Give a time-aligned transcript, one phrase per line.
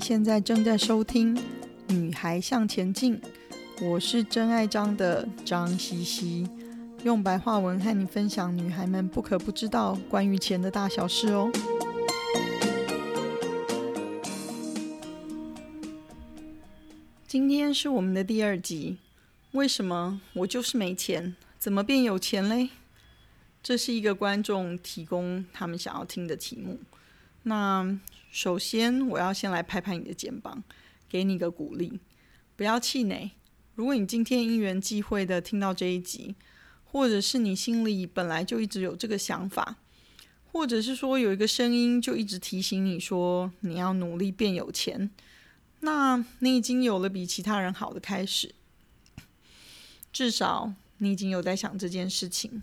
[0.00, 1.36] 现在正在收听
[1.88, 3.20] 《女孩向前进》，
[3.84, 6.48] 我是真爱张的张西西，
[7.02, 11.50] 用白话文和你分享女孩们不可不知道关于钱的大小事哦。
[17.26, 18.98] 今天是我们的第二集，
[19.52, 21.34] 为什么我就是没钱？
[21.58, 22.70] 怎么变有钱嘞？
[23.62, 26.78] 这是一个观众提供他们想要听的题目。
[27.42, 27.98] 那
[28.30, 30.62] 首先，我要先来拍拍你的肩膀，
[31.08, 31.98] 给你个鼓励，
[32.56, 33.30] 不要气馁。
[33.74, 36.34] 如果你今天因缘际会的听到这一集，
[36.84, 39.76] 或者是你心里本来就一直有这个想法，
[40.52, 45.10] 或者是说有一个声音就一直提醒你说你要努力变有钱，
[45.80, 48.54] 那你已经有了比其他人好的开始，
[50.12, 52.62] 至少你已经有在想这件事情，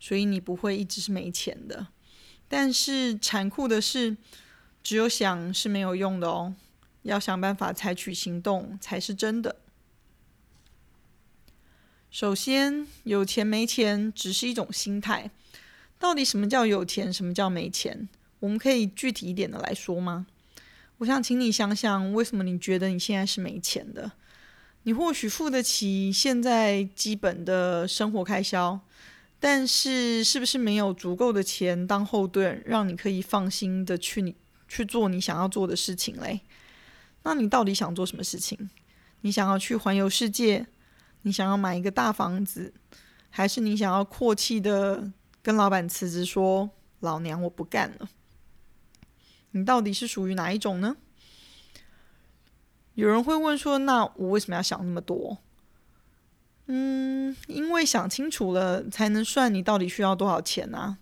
[0.00, 1.88] 所以你不会一直是没钱的。
[2.48, 4.16] 但是残酷的是，
[4.84, 6.54] 只有想是没有用的哦，
[7.02, 9.56] 要想办法采取行动才是真的。
[12.10, 15.30] 首先，有钱没钱只是一种心态，
[15.98, 18.06] 到底什么叫有钱，什么叫没钱？
[18.40, 20.26] 我们可以具体一点的来说吗？
[20.98, 24.12] 我想请你想想，为什么你觉得你现在是没钱的？
[24.82, 28.78] 你或许付得起现在基本的生活开销。
[29.40, 34.34] 但是，是不是没有足够的钱当后盾，让你可以放心的去你
[34.68, 36.40] 去做你想要做的事情嘞？
[37.22, 38.70] 那你到底想做什么事情？
[39.22, 40.66] 你想要去环游世界？
[41.22, 42.74] 你想要买一个大房子？
[43.30, 45.10] 还是你想要阔气的
[45.42, 48.08] 跟老板辞职，说老娘我不干了？
[49.52, 50.96] 你到底是属于哪一种呢？
[52.94, 55.38] 有人会问说：那我为什么要想那么多？
[56.66, 60.98] 嗯，因为想清楚了，才能算你到底需要多少钱啊。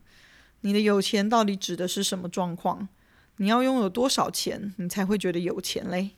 [0.62, 2.88] 你的有钱到底指的是什么状况？
[3.36, 6.10] 你要拥有多少钱，你才会觉得有钱嘞？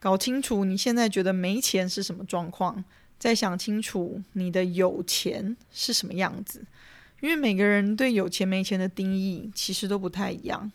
[0.00, 2.84] 搞清楚你现在觉得没钱是什么状况，
[3.18, 6.64] 再想清楚你的有钱是什么样子。
[7.20, 10.72] 因为每个人对有钱没钱的定义其实都不太一样。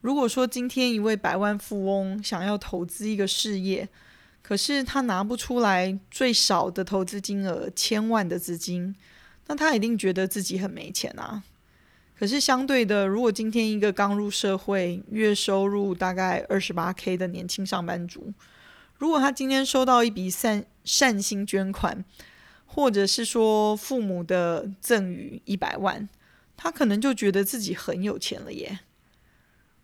[0.00, 3.88] 如果说今天一位百万富翁想要投资一个事业，
[4.40, 8.94] 可是他拿不出来最少的投资金额千万的资金，
[9.48, 11.42] 那他一定觉得自己很没钱啊。
[12.18, 18.32] 可是相对的，如果今天一个刚入社会、月收入大概二十八 K 的年轻上班族，
[18.98, 22.04] 如果他今天收到一笔善善心捐款，
[22.64, 26.08] 或者是说父母的赠与一百万，
[26.56, 28.80] 他可能就觉得自己很有钱了耶。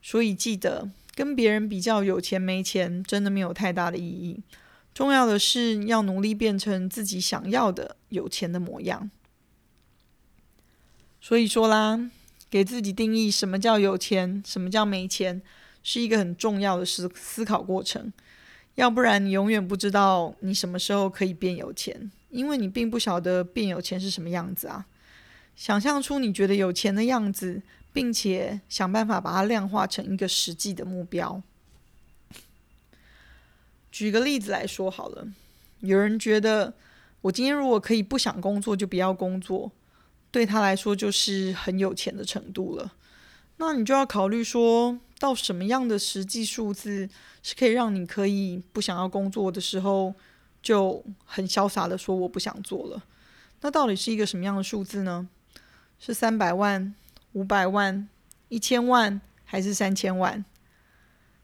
[0.01, 0.91] 所以记得。
[1.15, 4.43] 跟别人比较有钱没钱，真的没有太大的意义。
[4.95, 9.11] 重要的是要努力变成自己想要的有钱的模样。
[11.21, 12.11] 所以说啦，
[12.53, 15.41] 给自己定义什么叫有钱，什么叫没钱，
[15.83, 18.13] 是一个很重要的思思考过程。
[18.75, 24.87] 要不然你永远不知道你什么时候可以变有钱，因为你并不晓得变有钱是什么样子啊。
[25.57, 27.63] 想象出你觉得有钱的样子。
[27.95, 31.43] 并且想办法把它量化成一个实际的目标。
[33.91, 35.29] 举个例子来说好了，
[35.81, 36.73] 有人觉得
[37.21, 39.71] 我今天如果可以不想工作就不要工作，
[40.33, 42.95] 对他来说就是很有钱的程度了。
[43.59, 47.09] 那你就要考虑说到什么样的实际数字
[47.45, 50.13] 是可以让你可以不想要工作的时候
[50.61, 53.05] 就很潇洒的说我不想做了。
[53.61, 55.29] 那到底是一个什么样的数字呢？
[56.01, 56.93] 是三百万？
[57.35, 58.09] 五百万、
[58.49, 60.45] 一千万还是三千万？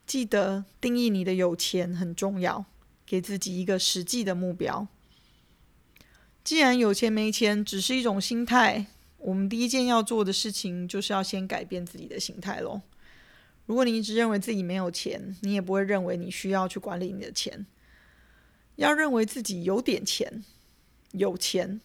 [0.05, 2.65] 记得定义你的有钱很重要，
[3.07, 4.89] 给自己一个实际的目标。
[6.49, 8.87] 既然有钱没钱只是一种心态，
[9.19, 12.81] 我们第一件要做的事情就是要先改变自己的心态喽。
[13.67, 17.67] 如果你一直认为自己没有钱，你也不会认为你需要去管理你的钱。
[18.77, 20.43] 要认为自己有点钱，
[21.11, 21.83] 有钱，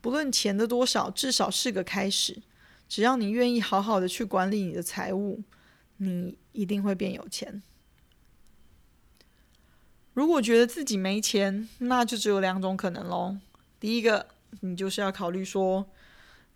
[0.00, 2.40] 不论钱的多少，至少是个开始。
[2.88, 5.42] 只要你愿意好好的去管理你的财务，
[5.96, 7.60] 你一定会变有钱。
[10.12, 13.38] 如果觉得自己没钱，那就只有两种可能喽。
[13.84, 14.28] 第一个，
[14.60, 15.90] 你就是要考虑说，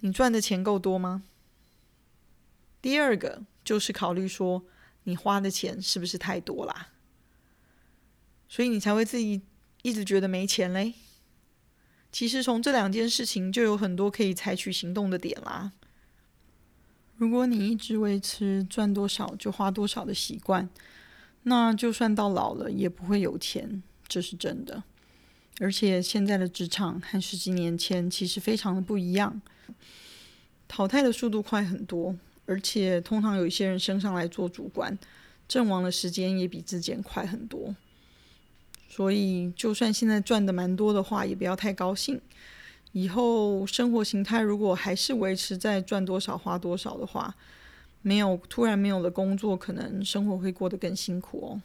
[0.01, 1.25] 你赚的钱够多吗？
[2.81, 4.65] 第二个，就是考虑说，
[5.03, 6.89] 你花的钱是不是太多啦？
[8.49, 9.43] 所以你才会自己
[9.83, 10.95] 一直觉得没钱嘞。
[12.11, 15.73] 其实从这两件事情就有很多可以采取行动的点啦。
[17.17, 20.67] 如果你一直维持赚多少就花多少的习惯，
[21.43, 24.83] 那就算到老了也不会有钱，这是真的。
[25.61, 29.41] 而且现在的职场和十几年前其实非常的不一样，
[30.69, 32.17] 淘汰的速度快很多，
[32.47, 34.97] 而且通常有一些人升上来做主管，
[35.49, 37.75] 阵亡的时间也比之前快很多。
[38.89, 42.21] 所以，就算现在赚的蛮多的话，也不要太高兴。
[42.93, 47.35] 以后生活形态如果还是维持在赚多少花多少的话，
[48.01, 51.61] 没有突然没有了工作，可能生活会过得更辛苦哦。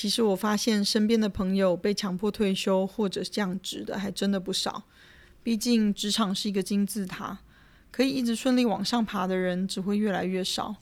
[0.00, 4.84] 其实我发现身边的朋友被强迫退休或者降职的还真的不少。
[5.42, 7.40] 毕竟职场是一个金字塔，
[7.90, 10.76] 可以一直顺利往上爬的人只会越来越少，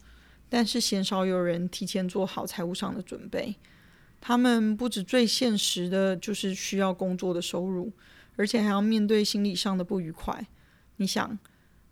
[0.50, 3.56] 但是鲜少有人提前做好财务上的准备。
[4.20, 7.90] 他们不止最现实的就是需要工作的收入，
[8.36, 10.46] 而且还要面对心理上的不愉快。
[10.98, 11.38] 你想，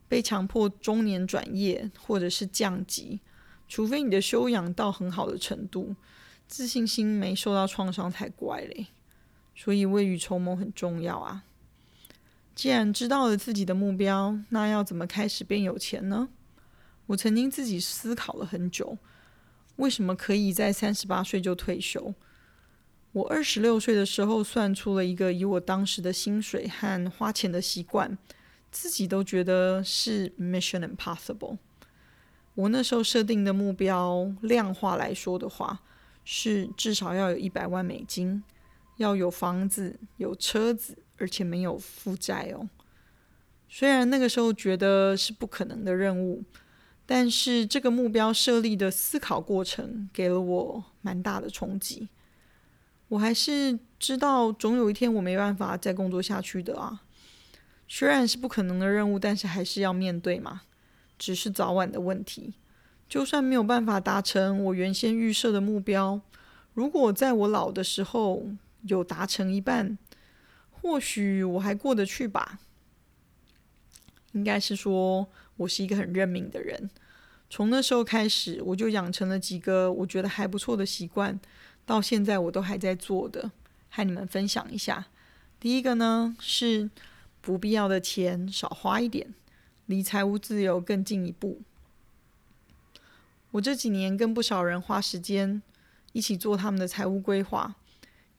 [0.07, 3.21] 被强迫中年转业或者是降级，
[3.67, 5.97] 除非你的修养到很好的程度，
[6.47, 8.87] 自信心没受到创伤才怪嘞。
[9.55, 11.45] 所以未雨绸缪很重要啊。
[12.55, 16.29] 既然知道了自己的目标，那要怎么开始变有钱呢？
[17.07, 18.99] 我曾经自己思考了很久。
[19.77, 22.15] 为什么可以在三十八岁就退休？
[23.13, 28.17] 我二十六岁的时候算出了一个以我当时的薪水和花钱的习惯，
[28.71, 31.59] 自己都觉得是 Mission Impossible。
[32.55, 35.83] 我那时候设定的目标，量化来说的话，
[36.25, 38.43] 是至少要有一百万美金，
[38.97, 42.69] 要有房子、有车子，而且没有负债哦。
[43.69, 46.43] 虽然那个时候觉得是不可能的任务。
[47.07, 52.09] 但是这个目标设立的思考过程给了我蛮大的冲击。
[53.09, 57.03] 我还是知道总有一天我没办法再工作下去的啊。
[57.87, 60.63] 虽然是不可能的任务，但是还是要面对嘛，
[61.19, 62.55] 只是早晚的问题。
[63.15, 66.21] 就算没有办法达成我原先预设的目标，
[66.73, 68.45] 如果在我老的时候
[68.89, 69.97] 有达成一半，
[70.73, 72.59] 或许我还过得去吧。
[74.33, 75.29] 应该是说。
[75.59, 76.91] 我是一个很认命的人，
[77.49, 81.39] 从那时候开始，我就养成了几个我觉得还不错的习惯，
[81.87, 83.53] 到现在我都还在做的，
[83.91, 85.07] 和你们分享一下。
[85.61, 86.91] 第一个呢，是
[87.41, 89.33] 不必要的钱少花一点，
[89.87, 91.61] 离财务自由更进一步。
[93.55, 95.63] 我这几年跟不少人花时间
[96.13, 97.77] 一起做他们的财务规划，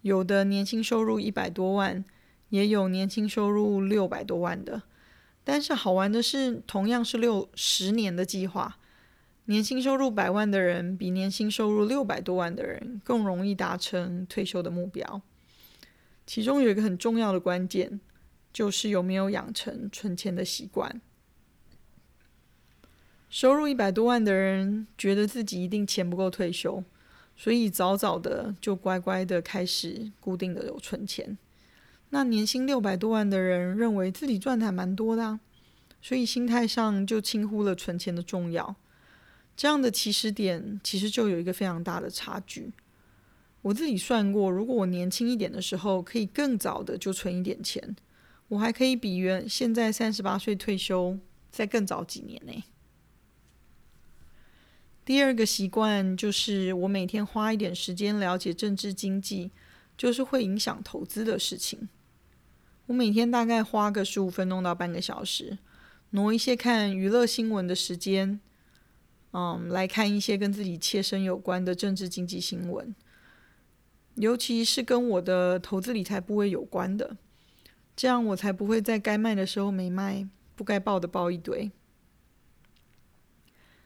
[0.01, 2.03] 有的年薪收入一百多万，
[2.50, 4.83] 也有年薪收入六百多万的。
[5.45, 8.77] 但是好玩的是，同样是六十年的计划，
[9.45, 15.21] 年薪收入百万的人比年薪收入六百多万的人更容易达成退休的目标。
[16.27, 18.01] 其中有一个很重要的关键，
[18.51, 21.00] 就是有没有养成存钱的习惯。
[23.30, 26.83] 收入一百多万的人觉得自己一定钱不够退休，
[27.36, 31.38] 所以早早的就乖乖的开始固定的有存钱。
[32.12, 35.39] 那年薪六百多万的人认为自己赚的还蛮多的啊，
[36.01, 38.75] 所以心态上就轻忽了存钱的重要。
[39.57, 42.72] 这样的起始点其实就有一个非常大的差距。
[43.63, 47.95] 我自己算过，如果我年轻一点的时候可以更早的就存一点钱，
[48.48, 51.18] 我还可以比原现在三十八岁退休
[51.51, 52.63] 再更早几年呢。
[55.05, 59.51] 第二个习惯就是我每天花一点时间了解政治经济，
[59.95, 61.87] 就是会影响投资的事情。
[62.87, 65.59] 我每天大概花个十五分钟到半个小时，
[66.09, 68.39] 挪一些看娱乐新闻的时间，
[69.31, 72.95] 嗯，来看一些跟自己切身有关的政治经济新闻，
[74.15, 77.15] 尤其是跟我的投资理财部位有关的，
[77.95, 81.71] 这样我才不会在该卖的时候没卖，不该报的报一堆。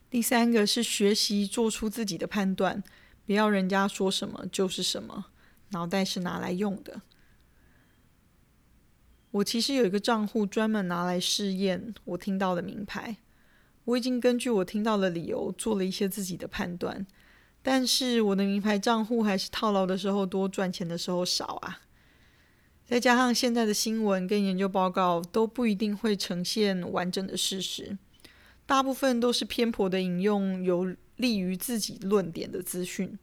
[0.09, 2.83] 第三个是学习做出自己的判断，
[3.25, 5.25] 不要人家说什么就是什么，
[5.69, 7.01] 脑袋是拿来用的。
[9.31, 13.17] 我其实有一个账户专门拿来试验我听到的名牌，
[13.85, 17.05] 我已经根据我听到的理由做了一些自己的判断，
[17.61, 21.81] 但是我的名牌账户还是套牢的时候多，赚钱的时候少啊。
[22.83, 27.95] 再加上现在的新闻跟研究报告都不一定会呈现完整的事实，
[28.69, 33.17] 大部分都是偏颇的引用有利于自己论点的资讯，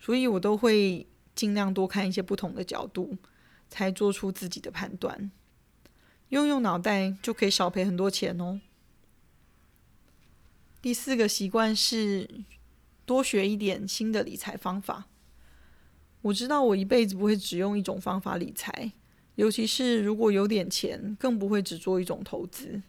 [0.00, 3.16] 所以我都会尽量多看一些不同的角度。
[3.70, 5.32] 才做出自己的判断，
[6.28, 8.60] 用用脑袋就可以少赔很多钱哦。
[10.80, 12.28] 第四个习惯是
[13.04, 15.06] 多学一点新的理财方法。
[16.22, 18.92] 我知道我一辈子不会只用一种方法理财，
[19.34, 22.80] 尤其是如果有点钱，更不会只做一种投资。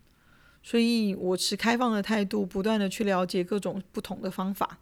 [0.67, 4.79] 所以我持开放的态度，不断的去了解各种不同的方法。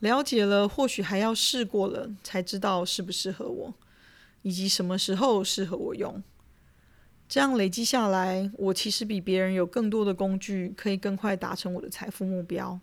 [0.00, 3.74] 了解了，或许还要试过了，才知道适不适合我。
[4.42, 6.22] 以及什么时候适合我用，
[7.28, 12.80] 这样累积下来，我其实比别人有更多的工具，可以更快达成我的财富目标。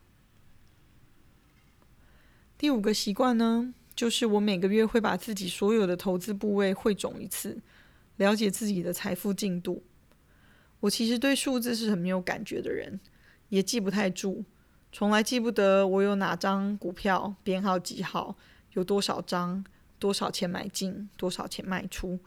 [2.57, 7.57] 第五个习惯呢，就是我每个月会把自己所有的投资部位汇总一次，
[8.17, 9.83] 了解自己的财富进度。
[10.85, 12.99] 我其实对数字是很没有感觉的人，
[13.49, 14.43] 也记不太住，
[14.91, 18.35] 从来记不得我有哪张股票编号几号，
[18.73, 19.65] 有多少张，
[19.97, 22.19] 多少钱买进，多少钱卖出，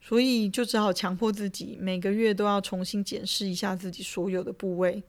[0.00, 5.02] 所以就只好强迫自己每个月都要重新检视一下自己所有的部位，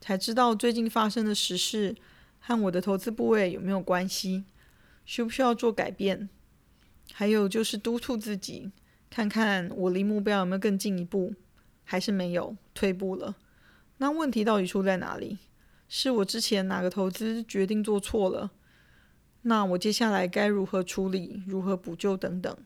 [0.00, 1.96] 才知道最近发生的时事
[2.38, 4.44] 和我的投资部位有没有关系，
[5.04, 6.28] 需不需要做改变，
[7.12, 8.70] 还有就是督促自己，
[9.10, 11.34] 看看我离目标有没有更进一步，
[11.92, 13.36] 还是没有，退步了。
[13.98, 15.36] 那问题到底出在哪里？
[15.90, 18.50] 是我之前哪个投资决定做错了？
[19.42, 21.42] 那我接下来该如何处理？
[21.46, 22.56] 如何补救等等？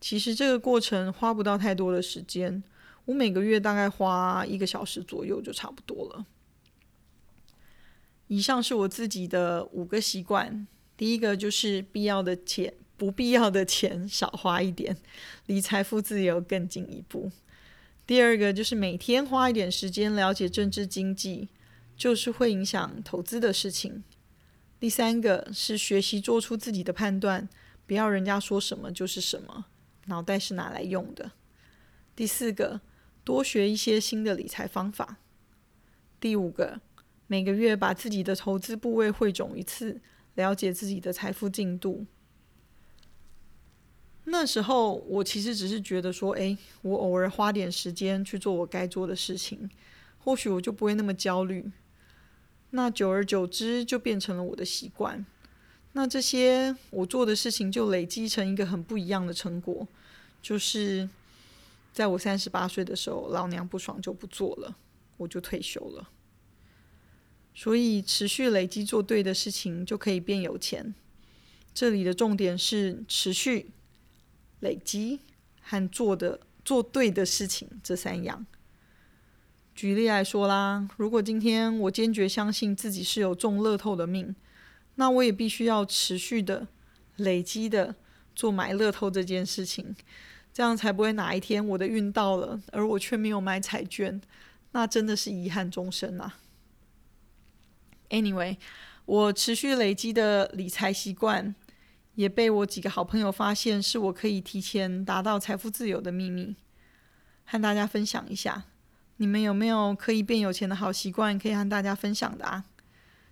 [0.00, 2.64] 其实这个过程花不到太多的时间，
[3.04, 6.24] 我每个月大概花一个小时左右就差不多了。
[8.28, 14.96] 以上是我自己的五个习惯，第一个就是必要的钱，不必要的钱少花一点，
[15.44, 17.30] 离财富自由更进一步。
[18.08, 21.50] 第二个就是每天花一点时间了解政治经济，
[21.94, 24.02] 就是会影响投资的事情。
[24.80, 27.46] 第三个是学习做出自己的判断，
[27.86, 29.66] 不要人家说什么就是什么，
[30.06, 31.32] 脑袋是拿来用的。
[32.16, 32.80] 第四个，
[33.24, 35.18] 多学一些新的理财方法。
[36.18, 36.80] 第五个，
[37.26, 40.00] 每个月把自己的投资部位汇总一次，
[40.34, 42.06] 了解自己的财富进度。
[44.30, 49.68] 那时候我其实只是觉得说，诶，我偶尔花点时间去做我该做的事情，
[50.18, 51.70] 或许我就不会那么焦虑。
[52.70, 55.24] 那久而久之就变成了我的习惯，
[55.92, 59.88] 那这些我做的事情就累积成一个很不一样的成果，
[60.42, 61.08] 就是
[61.92, 64.76] 在我三十八岁的时候，老娘不爽就不做了，
[65.16, 66.10] 我就退休了。
[67.54, 70.94] 所以持续累积做对的事情就可以变有钱。
[71.72, 73.70] 这里的重点是持续
[74.60, 75.20] 累积
[75.60, 78.46] 和做的做对的事情这三样。
[79.74, 84.34] 举例来说啦，如果今天我坚决相信自己是有中乐透的命，
[84.96, 86.66] 那我也必须要持续的
[87.16, 87.94] 累积的
[88.34, 89.94] 做买乐透这件事情，
[90.52, 94.20] 这样才不会哪一天我的运到了，而我却没有买彩券，
[94.72, 96.38] 那真的是遗憾终生啊。
[98.10, 98.56] Anyway，
[99.04, 101.54] 我持续累积的理财习惯，
[102.18, 106.56] 也被我几个好朋友发现是我可以提前达到财富自由的秘密，
[107.44, 108.64] 和大家分享一下。
[109.18, 112.64] 你们有没有可以变有钱的好习惯可以和大家分享的啊？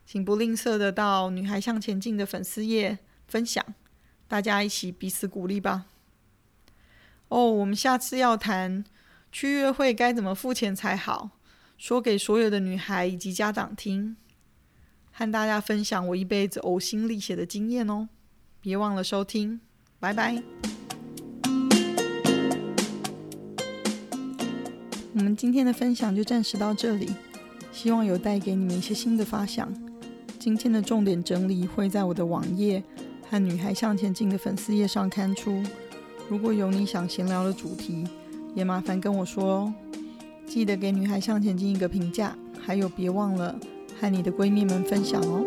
[0.07, 3.75] 请不吝啬的到“女孩向前进”的粉丝页分享，
[4.29, 5.87] 大家一起彼此鼓励吧。
[7.27, 8.85] 哦，我们下次要谈
[9.33, 11.31] 去约会该怎么付钱才好，
[11.77, 14.17] 说给所有的女孩以及家长听，
[15.11, 18.09] 和大家分享我一辈子呕心沥血的经验哦。
[18.67, 19.61] 别忘了收听，
[20.01, 20.43] 拜拜。
[25.15, 27.11] 我们今天的分享就暂时到这里，
[27.71, 29.73] 希望有带给你们一些新的发想。
[30.41, 32.83] 今天的重点整理会在我的网页
[33.31, 35.63] 和“女孩向前进”的粉丝页上刊出。
[36.29, 38.05] 如果有你想闲聊的主题，
[38.57, 39.75] 也麻烦跟我说哦。
[40.45, 43.57] 记得给“女孩向前进”一个评价，还有别忘了
[44.01, 45.47] 和你的闺蜜们分享哦。